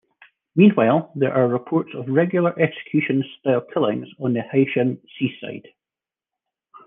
Meanwhile, 0.55 1.11
there 1.13 1.31
are 1.31 1.47
reports 1.47 1.91
of 1.93 2.07
regular 2.07 2.59
execution-style 2.59 3.67
killings 3.71 4.07
on 4.17 4.33
the 4.33 4.41
Haitian 4.41 4.99
seaside. 5.19 5.67